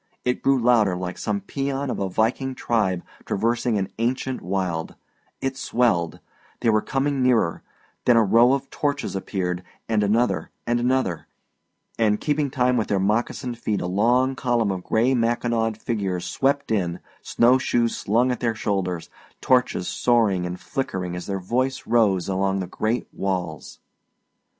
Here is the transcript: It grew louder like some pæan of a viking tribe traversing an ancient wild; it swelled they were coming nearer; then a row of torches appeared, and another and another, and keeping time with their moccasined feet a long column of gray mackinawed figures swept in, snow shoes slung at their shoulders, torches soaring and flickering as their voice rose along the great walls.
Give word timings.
It 0.25 0.41
grew 0.41 0.57
louder 0.59 0.95
like 0.97 1.19
some 1.19 1.41
pæan 1.41 1.91
of 1.91 1.99
a 1.99 2.09
viking 2.09 2.55
tribe 2.55 3.03
traversing 3.23 3.77
an 3.77 3.89
ancient 3.99 4.41
wild; 4.41 4.95
it 5.41 5.55
swelled 5.57 6.19
they 6.61 6.71
were 6.71 6.81
coming 6.81 7.21
nearer; 7.21 7.61
then 8.05 8.17
a 8.17 8.23
row 8.23 8.53
of 8.53 8.67
torches 8.71 9.15
appeared, 9.15 9.61
and 9.87 10.01
another 10.01 10.49
and 10.65 10.79
another, 10.79 11.27
and 11.99 12.19
keeping 12.19 12.49
time 12.49 12.77
with 12.77 12.87
their 12.87 12.99
moccasined 12.99 13.59
feet 13.59 13.79
a 13.79 13.85
long 13.85 14.35
column 14.35 14.71
of 14.71 14.83
gray 14.83 15.13
mackinawed 15.13 15.77
figures 15.77 16.25
swept 16.25 16.71
in, 16.71 16.99
snow 17.21 17.59
shoes 17.59 17.95
slung 17.95 18.31
at 18.31 18.39
their 18.39 18.55
shoulders, 18.55 19.07
torches 19.39 19.87
soaring 19.87 20.47
and 20.47 20.59
flickering 20.59 21.15
as 21.15 21.27
their 21.27 21.39
voice 21.39 21.85
rose 21.85 22.27
along 22.27 22.59
the 22.59 22.65
great 22.65 23.07
walls. 23.13 23.77